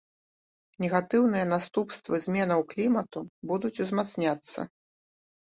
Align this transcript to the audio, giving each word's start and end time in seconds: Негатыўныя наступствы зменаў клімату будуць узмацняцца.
Негатыўныя 0.85 1.45
наступствы 1.53 2.21
зменаў 2.25 2.65
клімату 2.73 3.19
будуць 3.53 3.73
узмацняцца. 3.87 4.59